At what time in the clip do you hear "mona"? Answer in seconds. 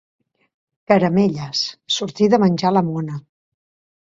2.89-3.21